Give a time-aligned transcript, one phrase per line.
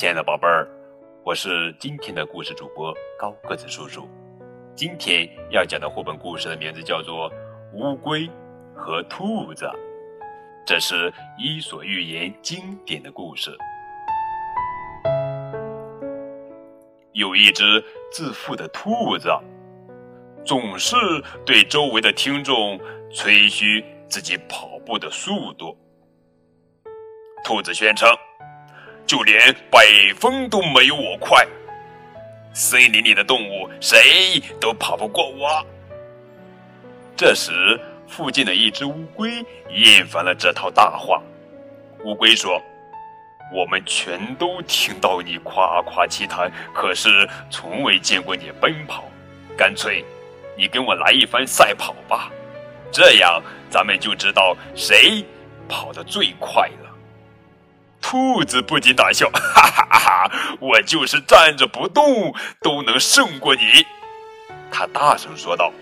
[0.00, 0.66] 亲爱的宝贝儿，
[1.22, 4.08] 我是今天的故事主播高个子叔叔。
[4.74, 7.30] 今天要讲的绘本故事的名字叫做
[7.74, 8.26] 《乌龟
[8.74, 9.66] 和兔子》，
[10.64, 13.54] 这是伊索寓言经典的故事。
[17.12, 19.28] 有一只自负的兔子，
[20.46, 20.96] 总是
[21.44, 22.80] 对周围的听众
[23.12, 25.76] 吹嘘自己跑步的速度。
[27.44, 28.08] 兔子宣称
[29.10, 31.44] ：“就连北风都没有我快，
[32.52, 35.66] 森林里的动物谁都跑不过我。”
[37.18, 41.20] 这时，附近的一只乌龟厌烦了这套大话。
[42.04, 42.62] 乌龟说
[43.52, 49.02] ：“我们全都听到你夸夸其谈，可是从未见过你奔跑。
[49.56, 50.04] 干脆，
[50.56, 52.30] 你跟我来一番赛跑吧，
[52.92, 55.24] 这样咱们就知道谁
[55.68, 56.70] 跑得最快。”
[58.00, 60.32] 兔子不禁大笑：“哈哈哈哈！
[60.58, 63.86] 我就是站着不动都能胜过你。”
[64.70, 65.72] 他大声说道。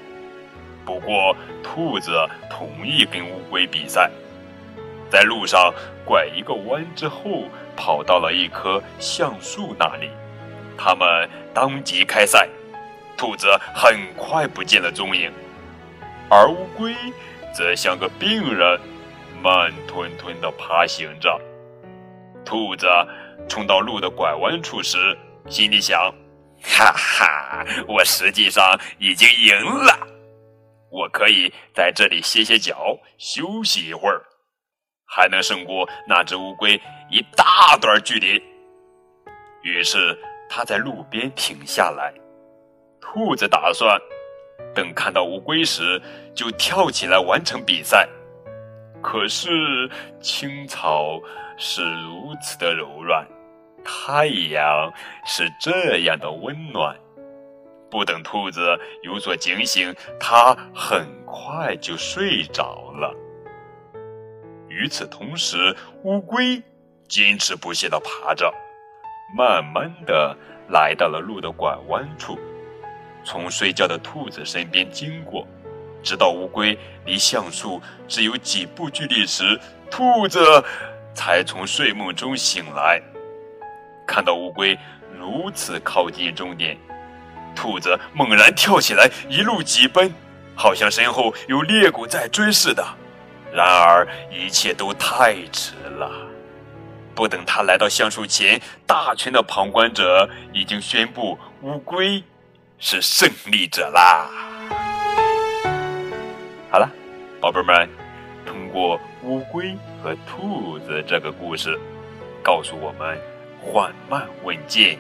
[0.85, 2.11] 不过，兔子
[2.51, 4.11] 同意跟乌龟比赛。
[5.11, 5.73] 在路上
[6.05, 7.45] 拐一个弯之后，
[7.77, 10.11] 跑到了一棵橡树那里。
[10.77, 12.49] 他们当即开赛。
[13.17, 15.33] 兔子很快不见了踪影，
[16.31, 16.95] 而乌龟
[17.53, 18.81] 则像个病人，
[19.43, 21.37] 慢吞吞地爬行着。
[22.49, 22.87] 兔子
[23.47, 25.15] 冲到路的拐弯处时，
[25.51, 26.11] 心里想
[26.65, 30.09] ：“哈哈，我实际上已经赢了。
[30.91, 34.25] 我可以在这里歇歇脚，休息一会儿，
[35.05, 38.43] 还能胜过那只乌龟一大段距离。”
[39.63, 42.15] 于是他在路边停下来。
[42.99, 44.01] 兔子打算
[44.75, 46.01] 等看到乌龟时，
[46.35, 48.09] 就跳起来完成比赛。
[49.03, 49.91] 可是
[50.23, 51.21] 青草
[51.59, 53.27] 是如此的柔软，
[53.85, 54.93] 太阳
[55.27, 56.97] 是这样的温暖。
[57.91, 63.15] 不等兔子有所警醒，它很快就睡着了。
[64.69, 65.75] 与此同时，
[66.05, 66.63] 乌龟
[67.09, 68.53] 坚持不懈地爬着，
[69.37, 70.37] 慢慢地
[70.69, 72.39] 来到了路的拐弯处，
[73.25, 75.47] 从睡觉的兔子身边经过。
[76.03, 79.59] 直到乌龟离橡树只有几步距离时，
[79.91, 80.41] 兔子
[81.19, 83.03] 才从睡梦中醒来。
[84.07, 84.79] 看到乌龟
[85.19, 86.79] 如此靠近终点，
[87.57, 90.15] 兔子猛然跳起来，一路疾奔，
[90.55, 92.87] 好像身后有猎狗在追似的。
[93.53, 96.09] 然而一切都太迟了。
[97.17, 102.23] 不等他来到橡树前，大群的旁观者已经宣布乌龟
[102.79, 104.31] 是胜利者啦。
[106.71, 106.89] 好了，
[107.41, 107.89] 宝贝们，
[108.59, 111.79] 通过乌龟和兔子这个故事。
[112.43, 113.17] 告诉我们
[113.61, 114.99] 缓慢稳健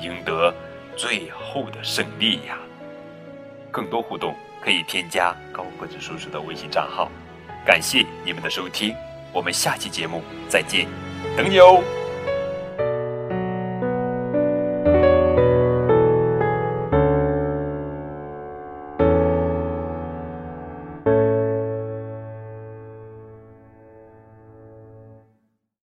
[0.00, 0.52] 赢得
[0.96, 2.58] 最后的胜利呀。
[3.70, 7.10] 更多互动可以添加高个子叔叔的微信账号。
[7.64, 8.94] 感谢你们的收听
[9.32, 10.86] 我们下期节目再见。
[11.36, 11.82] 等你哦。